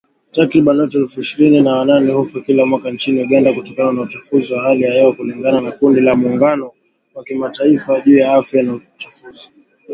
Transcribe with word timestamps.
Takriban 0.31 0.79
watu 0.79 0.97
elfu 0.99 1.19
ishirini 1.19 1.61
na 1.61 1.75
wanane 1.75 2.11
hufa 2.13 2.41
kila 2.41 2.65
mwaka 2.65 2.91
nchini 2.91 3.21
Uganda 3.23 3.53
kutokana 3.53 3.91
na 3.91 4.01
uchafuzi 4.01 4.53
wa 4.53 4.61
hali 4.61 4.83
ya 4.83 4.93
hewa 4.93 5.13
kulingana 5.15 5.61
na 5.61 5.71
kundi 5.71 6.01
la 6.01 6.15
Muungano 6.15 6.71
wa 7.15 7.23
Kimataifa 7.23 8.01
juu 8.01 8.17
ya 8.17 8.33
Afya 8.33 8.63
na 8.63 8.73
Uchafuzi 8.73 9.51